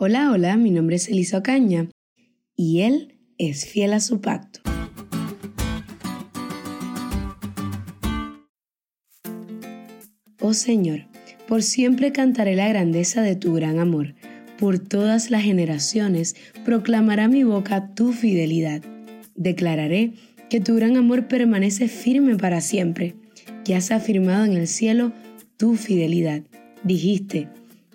[0.00, 1.88] Hola, hola, mi nombre es Elisa Ocaña
[2.54, 4.60] y Él es fiel a su pacto.
[10.40, 11.08] Oh Señor,
[11.48, 14.14] por siempre cantaré la grandeza de tu gran amor.
[14.56, 18.82] Por todas las generaciones proclamará mi boca tu fidelidad.
[19.34, 20.12] Declararé
[20.48, 23.16] que tu gran amor permanece firme para siempre,
[23.64, 25.12] que has afirmado en el cielo
[25.56, 26.42] tu fidelidad.
[26.84, 27.48] Dijiste,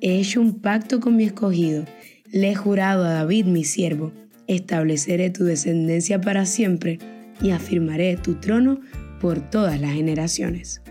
[0.00, 1.84] he hecho un pacto con mi escogido,
[2.30, 4.12] le he jurado a David mi siervo,
[4.46, 6.98] estableceré tu descendencia para siempre
[7.40, 8.80] y afirmaré tu trono
[9.20, 10.82] por todas las generaciones.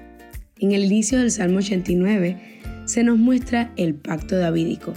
[0.60, 2.38] En el inicio del Salmo 89
[2.86, 4.94] se nos muestra el pacto davídico.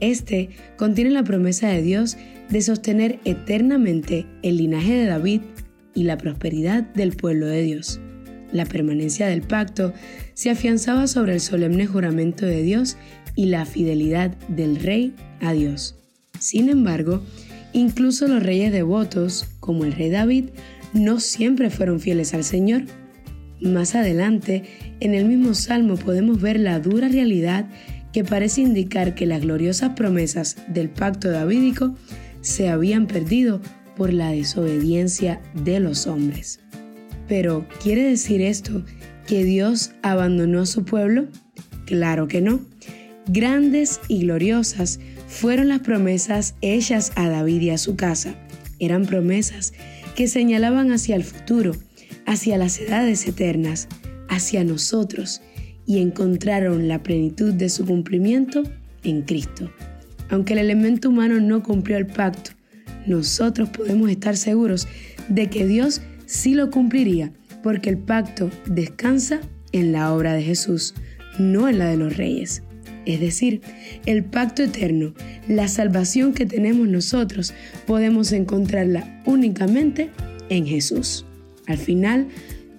[0.00, 2.16] Este contiene la promesa de Dios
[2.48, 5.40] de sostener eternamente el linaje de David
[5.94, 8.00] y la prosperidad del pueblo de Dios.
[8.54, 9.92] La permanencia del pacto
[10.34, 12.96] se afianzaba sobre el solemne juramento de Dios
[13.34, 15.96] y la fidelidad del rey a Dios.
[16.38, 17.20] Sin embargo,
[17.72, 20.50] incluso los reyes devotos, como el rey David,
[20.92, 22.84] no siempre fueron fieles al Señor.
[23.60, 24.62] Más adelante,
[25.00, 27.68] en el mismo salmo podemos ver la dura realidad
[28.12, 31.96] que parece indicar que las gloriosas promesas del pacto davídico
[32.40, 33.60] se habían perdido
[33.96, 36.63] por la desobediencia de los hombres.
[37.28, 38.84] Pero, ¿quiere decir esto
[39.26, 41.26] que Dios abandonó a su pueblo?
[41.86, 42.60] Claro que no.
[43.26, 48.34] Grandes y gloriosas fueron las promesas hechas a David y a su casa.
[48.78, 49.72] Eran promesas
[50.14, 51.72] que señalaban hacia el futuro,
[52.26, 53.88] hacia las edades eternas,
[54.28, 55.40] hacia nosotros,
[55.86, 58.62] y encontraron la plenitud de su cumplimiento
[59.02, 59.70] en Cristo.
[60.30, 62.52] Aunque el elemento humano no cumplió el pacto,
[63.06, 64.88] nosotros podemos estar seguros
[65.28, 67.32] de que Dios sí lo cumpliría,
[67.62, 69.40] porque el pacto descansa
[69.72, 70.94] en la obra de Jesús,
[71.38, 72.62] no en la de los reyes.
[73.06, 73.60] Es decir,
[74.06, 75.14] el pacto eterno,
[75.48, 77.52] la salvación que tenemos nosotros,
[77.86, 80.10] podemos encontrarla únicamente
[80.48, 81.26] en Jesús.
[81.66, 82.28] Al final,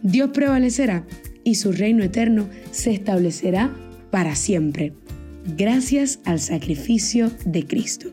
[0.02, 1.06] Dios prevalecerá
[1.44, 3.74] y su reino eterno se establecerá
[4.10, 4.94] para siempre,
[5.58, 8.10] gracias al sacrificio de Cristo,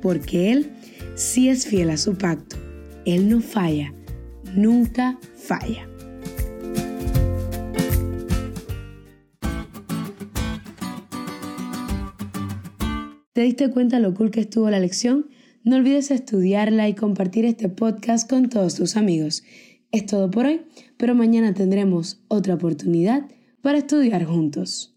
[0.00, 0.70] porque Él
[1.14, 2.56] sí es fiel a su pacto.
[3.04, 3.92] Él no falla,
[4.54, 5.88] nunca falla.
[13.32, 15.26] ¿Te diste cuenta lo cool que estuvo la lección?
[15.64, 19.42] No olvides estudiarla y compartir este podcast con todos tus amigos.
[19.90, 20.62] Es todo por hoy,
[20.98, 23.26] pero mañana tendremos otra oportunidad
[23.62, 24.92] para estudiar juntos.